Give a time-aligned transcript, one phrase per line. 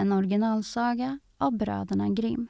[0.00, 2.48] En originalsaga av bröderna Grimm.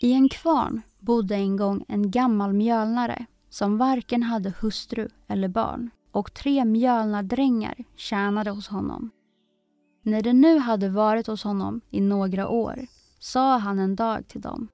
[0.00, 5.90] I en kvarn bodde en gång en gammal mjölnare som varken hade hustru eller barn
[6.12, 9.10] och tre mjölnardrängar tjänade hos honom.
[10.02, 12.86] När de nu hade varit hos honom i några år
[13.18, 14.68] sa han en dag till dem.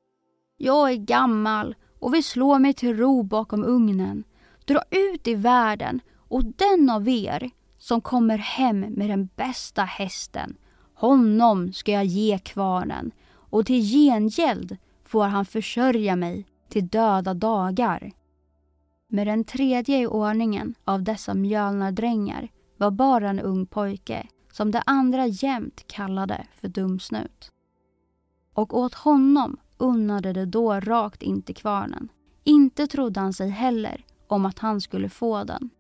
[0.64, 4.24] Jag är gammal och vill slå mig till ro bakom ugnen.
[4.64, 10.56] Dra ut i världen och den av er som kommer hem med den bästa hästen,
[10.94, 18.12] honom ska jag ge kvarnen och till gengäld får han försörja mig till döda dagar.
[19.08, 24.82] Med den tredje i ordningen av dessa mjölnardrängar var bara en ung pojke som de
[24.86, 27.52] andra jämt kallade för Dumsnut.
[28.54, 32.08] Och åt honom unnade det då rakt in till kvarnen.
[32.44, 35.70] Inte trodde han sig heller om att han skulle få den.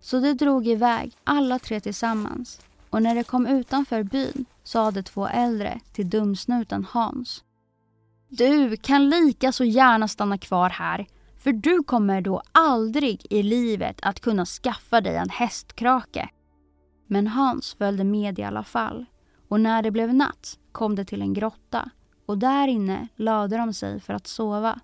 [0.00, 2.60] Så de drog iväg alla tre tillsammans
[2.90, 7.44] och när de kom utanför byn sa de två äldre till dumsnuten Hans.
[8.28, 11.06] Du kan lika så gärna stanna kvar här
[11.38, 16.28] för du kommer då aldrig i livet att kunna skaffa dig en hästkrake.
[17.06, 19.06] Men Hans följde med i alla fall
[19.48, 21.90] och när det blev natt kom de till en grotta
[22.26, 24.80] och där inne lade de sig för att sova.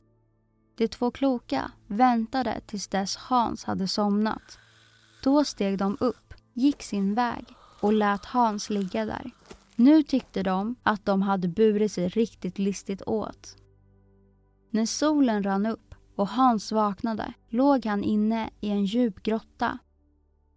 [0.75, 4.59] De två kloka väntade tills dess Hans hade somnat.
[5.23, 7.45] Då steg de upp, gick sin väg
[7.81, 9.31] och lät Hans ligga där.
[9.77, 13.57] Nu tyckte de att de hade burit sig riktigt listigt åt.
[14.71, 19.79] När solen rann upp och Hans vaknade låg han inne i en djup grotta.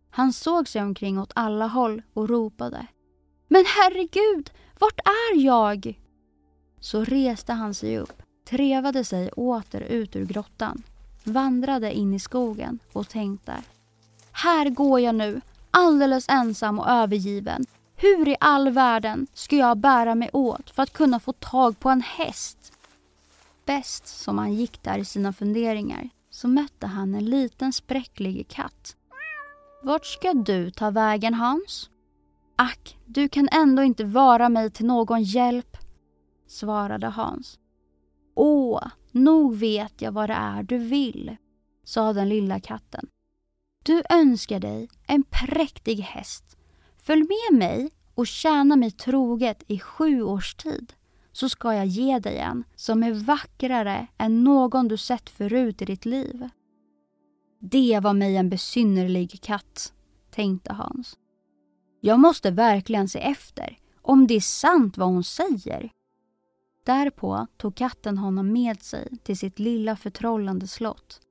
[0.10, 2.88] Han såg sig omkring åt alla håll och ropade.
[3.48, 6.01] Men herregud, vart är jag?
[6.82, 10.84] Så reste han sig upp, trevade sig åter ut ur grottan,
[11.24, 13.54] vandrade in i skogen och tänkte.
[14.32, 17.66] Här går jag nu, alldeles ensam och övergiven.
[17.96, 21.90] Hur i all världen ska jag bära mig åt för att kunna få tag på
[21.90, 22.74] en häst?
[23.66, 28.96] Bäst som han gick där i sina funderingar så mötte han en liten spräcklig katt.
[29.84, 31.90] Vart ska du ta vägen Hans?
[32.56, 35.78] Ack, du kan ändå inte vara mig till någon hjälp,
[36.52, 37.60] svarade Hans.
[38.36, 41.38] Åh, nog vet jag vad det är du vill,
[41.84, 43.08] sa den lilla katten.
[43.84, 46.58] Du önskar dig en präktig häst.
[46.98, 50.94] Följ med mig och tjäna mig troget i sju års tid
[51.32, 55.86] så ska jag ge dig en som är vackrare än någon du sett förut i
[55.86, 56.50] ditt liv.
[57.60, 59.94] Det var mig en besynnerlig katt,
[60.32, 61.18] tänkte Hans.
[62.02, 65.92] Jag måste verkligen se efter om det är sant vad hon säger.
[66.84, 71.22] Därpå tog katten honom med sig till sitt lilla förtrollande slott.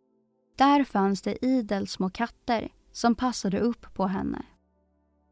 [0.59, 4.43] Där fanns det idel små katter som passade upp på henne.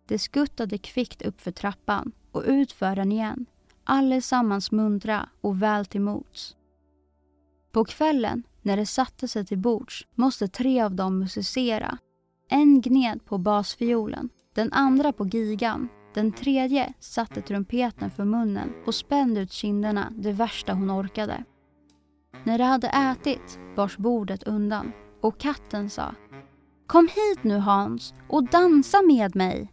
[0.09, 3.47] De skuttade kvickt upp för trappan och ut för den igen,
[3.85, 6.57] allesammans muntra och väl till mots.
[7.73, 11.99] På kvällen, när de satte sig till bords, måste tre av dem musicera.
[12.49, 18.95] En gned på basfiolen, den andra på gigan den tredje satte trumpeten för munnen och
[18.95, 21.45] spände ut kinderna det värsta hon orkade.
[22.45, 26.15] När de hade ätit bars bordet undan och katten sa
[26.87, 29.73] Kom hit nu Hans och dansa med mig.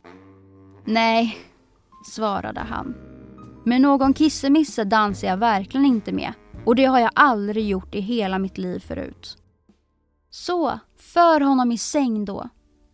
[0.85, 1.37] Nej,
[2.05, 2.95] svarade han.
[3.65, 6.33] Men någon kissemisse dansar jag verkligen inte med
[6.65, 9.37] och det har jag aldrig gjort i hela mitt liv förut.
[10.29, 12.49] Så, för honom i säng då,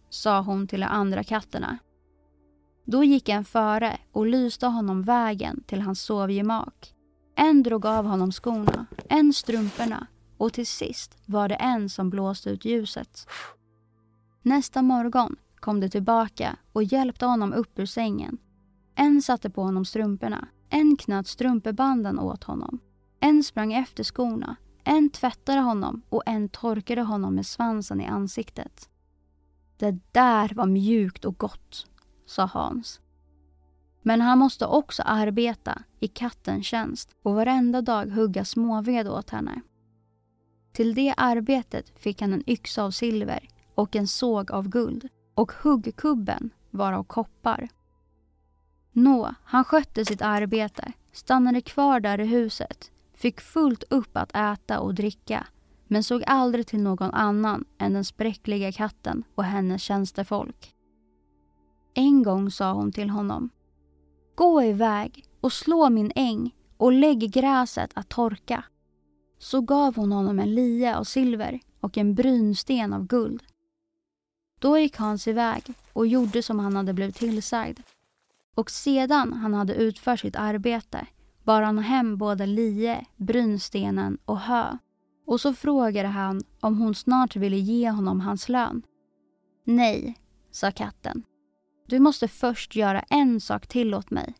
[0.09, 1.77] sa hon till de andra katterna.
[2.91, 6.93] Då gick en före och lyste honom vägen till hans sovgemak.
[7.35, 10.07] En drog av honom skorna, en strumporna
[10.37, 13.27] och till sist var det en som blåste ut ljuset.
[14.41, 18.37] Nästa morgon kom de tillbaka och hjälpte honom upp ur sängen.
[18.95, 22.79] En satte på honom strumporna, en knöt strumpebanden åt honom.
[23.19, 28.89] En sprang efter skorna, en tvättade honom och en torkade honom med svansen i ansiktet.
[29.77, 31.87] Det där var mjukt och gott,
[32.31, 32.99] sa Hans.
[34.01, 39.61] Men han måste också arbeta i kattens tjänst och varenda dag hugga småved åt henne.
[40.73, 45.51] Till det arbetet fick han en yxa av silver och en såg av guld och
[45.51, 47.69] huggkubben var av koppar.
[48.91, 54.79] Nå, han skötte sitt arbete, stannade kvar där i huset, fick fullt upp att äta
[54.79, 55.47] och dricka
[55.87, 60.73] men såg aldrig till någon annan än den spräckliga katten och hennes tjänstefolk.
[61.93, 63.49] En gång sa hon till honom
[64.35, 68.63] Gå iväg och slå min äng och lägg gräset att torka.
[69.39, 73.43] Så gav hon honom en lie av silver och en brynsten av guld.
[74.59, 77.79] Då gick Hans iväg och gjorde som han hade blivit tillsagd.
[78.55, 81.07] Och sedan han hade utfört sitt arbete
[81.43, 84.77] bar han hem både lie, brynstenen och hö.
[85.25, 88.81] Och så frågade han om hon snart ville ge honom hans lön.
[89.65, 90.17] Nej,
[90.51, 91.23] sa katten.
[91.91, 94.35] Du måste först göra en sak till åt mig.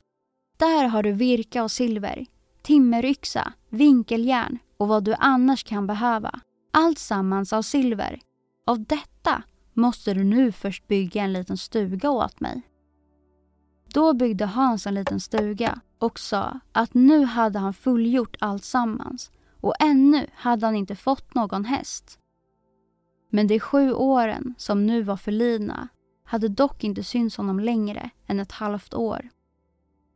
[0.57, 2.25] Där har du virka och silver,
[2.61, 6.39] timmeryxa, vinkeljärn och vad du annars kan behöva.
[6.73, 8.19] Allt sammans av silver.
[8.67, 9.43] Av detta
[9.73, 12.61] måste du nu först bygga en liten stuga åt mig.
[13.93, 19.31] Då byggde Hans en liten stuga och sa att nu hade han fullgjort allt sammans
[19.61, 22.19] och ännu hade han inte fått någon häst.
[23.29, 25.89] Men de sju åren som nu var förlidna
[26.31, 29.29] hade dock inte synts honom längre än ett halvt år.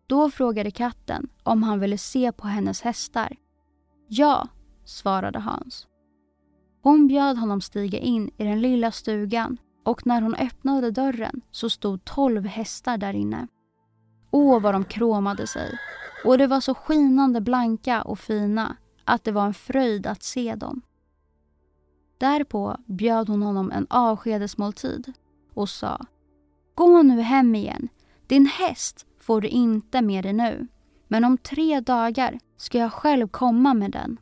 [0.08, 3.36] Då frågade katten om han ville se på hennes hästar.
[4.08, 4.48] Ja,
[4.86, 5.88] svarade Hans.
[6.82, 11.70] Hon bjöd honom stiga in i den lilla stugan och när hon öppnade dörren så
[11.70, 13.48] stod tolv hästar där inne.
[14.32, 15.78] Åh, vad de kråmade sig.
[16.26, 20.56] Och de var så skinande blanka och fina att det var en fröjd att se
[20.56, 20.82] dem.
[22.18, 25.14] Därpå bjöd hon honom en avskedesmåltid
[25.56, 26.06] och sa
[26.76, 27.90] Gå nu hem igen.
[28.28, 30.68] Din häst får du inte med dig nu.
[31.08, 34.20] Men om tre dagar ska jag själv komma med den.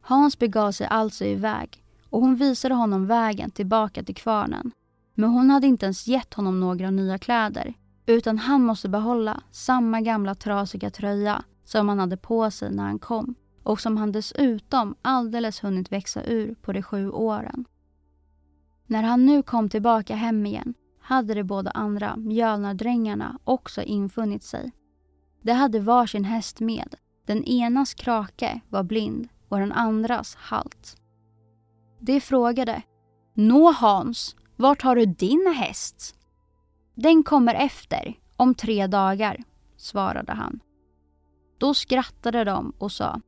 [0.00, 4.72] Hans begav sig alltså iväg och hon visade honom vägen tillbaka till kvarnen.
[5.14, 7.74] Men hon hade inte ens gett honom några nya kläder
[8.06, 12.98] utan han måste behålla samma gamla trasiga tröja som han hade på sig när han
[12.98, 17.64] kom och som han dessutom alldeles hunnit växa ur på de sju åren.
[18.90, 24.72] När han nu kom tillbaka hem igen hade de båda andra mjölnardrängarna också infunnit sig.
[25.42, 26.94] De hade varsin häst med.
[27.26, 30.96] Den enas krake var blind och den andras halt.
[32.00, 32.82] De frågade
[33.34, 36.14] Nå Hans, vart har du din häst?
[36.94, 39.36] Den kommer efter, om tre dagar,
[39.76, 40.60] svarade han.
[41.58, 43.20] Då skrattade de och sa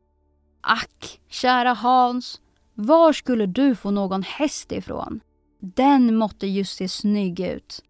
[0.61, 2.41] Ack, kära Hans,
[2.75, 5.21] var skulle du få någon häst ifrån?
[5.65, 7.85] Den måtte just se snygg ut.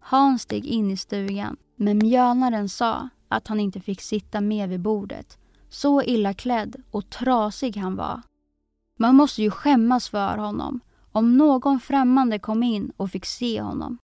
[0.00, 4.80] Hans steg in i stugan, men mjölnaren sa att han inte fick sitta med vid
[4.80, 5.38] bordet.
[5.68, 8.22] Så illa klädd och trasig han var.
[8.96, 10.80] Man måste ju skämmas för honom
[11.12, 13.98] om någon främmande kom in och fick se honom.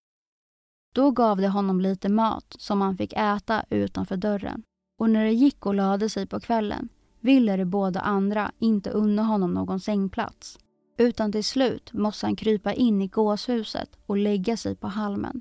[0.95, 4.63] Då gav de honom lite mat som han fick äta utanför dörren.
[4.99, 6.89] Och när det gick och lade sig på kvällen
[7.21, 10.59] ville de båda andra inte unna honom någon sängplats.
[10.97, 15.41] Utan till slut måste han krypa in i gåshuset och lägga sig på halmen.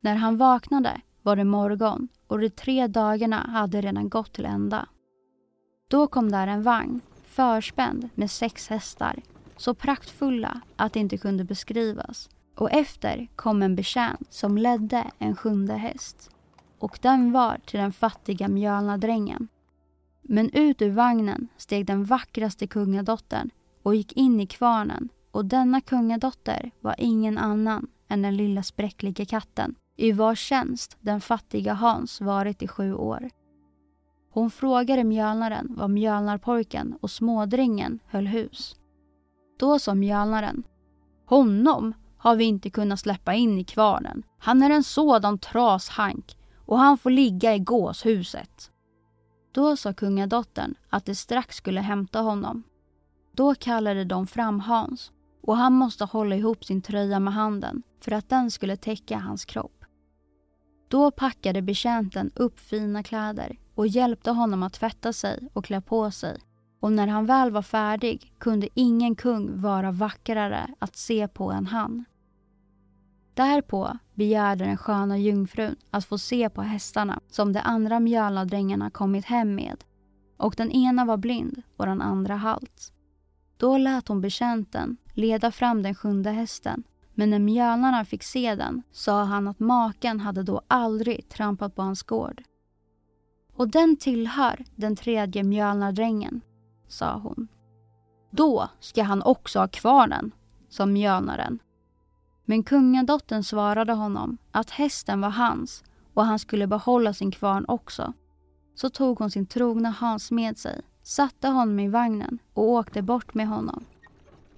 [0.00, 4.88] När han vaknade var det morgon och de tre dagarna hade redan gått till ända.
[5.88, 9.22] Då kom där en vagn, förspänd med sex hästar,
[9.56, 12.28] så praktfulla att det inte kunde beskrivas.
[12.56, 16.30] Och efter kom en betjänt som ledde en sjunde häst.
[16.78, 19.48] Och den var till den fattiga mjölnadrängen.
[20.22, 23.50] Men ut ur vagnen steg den vackraste kungadottern
[23.82, 29.24] och gick in i kvarnen och denna kungadotter var ingen annan än den lilla spräckliga
[29.24, 33.30] katten i vars tjänst den fattiga Hans varit i sju år.
[34.32, 38.76] Hon frågade mjölnaren var mjölnarpojken och smådrängen höll hus.
[39.58, 40.62] Då sa mjölnaren
[41.26, 44.22] Honom har vi inte kunnat släppa in i kvarnen.
[44.38, 48.70] Han är en sådan trashank och han får ligga i gåshuset.
[49.52, 52.62] Då sa kungadottern att de strax skulle hämta honom.
[53.32, 58.12] Då kallade de fram Hans och han måste hålla ihop sin tröja med handen för
[58.12, 59.84] att den skulle täcka hans kropp.
[60.88, 66.10] Då packade betjänten upp fina kläder och hjälpte honom att tvätta sig och klä på
[66.10, 66.38] sig
[66.80, 71.66] och när han väl var färdig kunde ingen kung vara vackrare att se på än
[71.66, 72.04] han.
[73.34, 79.24] Därpå begärde den sköna jungfrun att få se på hästarna som de andra mjölnadrängarna kommit
[79.24, 79.84] hem med
[80.36, 82.92] och den ena var blind och den andra halt.
[83.60, 86.82] Då lät hon betjänten leda fram den sjunde hästen
[87.14, 91.82] men när mjölnarna fick se den sa han att maken hade då aldrig trampat på
[91.82, 92.42] hans gård.
[93.56, 96.40] Och den tillhör den tredje mjölnardrängen,
[96.88, 97.48] sa hon.
[98.30, 100.32] Då ska han också ha kvar den,
[100.68, 101.58] sa mjölnaren.
[102.44, 108.12] Men kungadottern svarade honom att hästen var hans och han skulle behålla sin kvarn också.
[108.74, 113.34] Så tog hon sin trogna Hans med sig, satte honom i vagnen och åkte bort
[113.34, 113.84] med honom.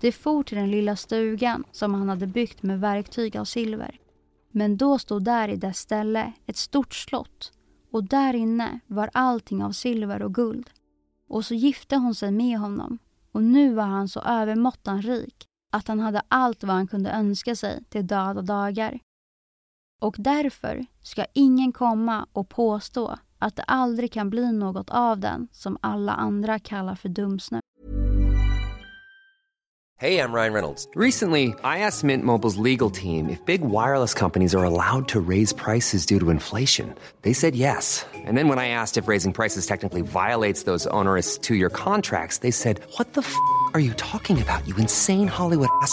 [0.00, 3.98] De for till den lilla stugan som han hade byggt med verktyg av silver.
[4.50, 7.52] Men då stod där i dess ställe ett stort slott
[7.92, 10.70] och där inne var allting av silver och guld.
[11.28, 12.98] Och så gifte hon sig med honom
[13.32, 17.56] och nu var han så övermåttan rik att han hade allt vad han kunde önska
[17.56, 18.98] sig till döda dagar.
[20.00, 25.48] Och därför ska ingen komma och påstå att det aldrig kan bli något av den
[25.52, 27.60] som alla andra kallar för dumsnö.
[30.00, 30.88] Hey, I'm Ryan Reynolds.
[30.96, 35.54] Recently, I asked Mint Mobile's legal team if big wireless companies are allowed to raise
[35.54, 36.94] prices due to inflation.
[37.22, 38.04] They said yes.
[38.26, 42.50] And then when I asked if raising prices technically violates those onerous two-year contracts, they
[42.50, 43.34] said, "What the f***
[43.74, 44.66] are you talking about?
[44.66, 45.92] You insane Hollywood ass."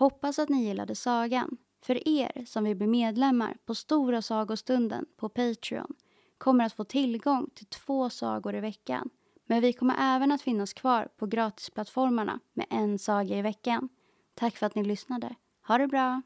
[0.00, 1.56] Hoppas att ni gillade sagan.
[1.82, 5.94] För er som vill bli medlemmar på Stora sagostunden på Patreon
[6.38, 9.10] kommer att få tillgång till två sagor i veckan.
[9.46, 13.88] Men vi kommer även att finnas kvar på gratisplattformarna med en saga i veckan.
[14.34, 15.34] Tack för att ni lyssnade.
[15.66, 16.22] Ha det bra!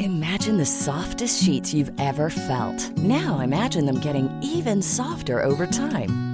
[0.00, 2.96] Imagine the softest sheets you've ever felt.
[2.96, 6.33] Now imagine them getting even softer over time.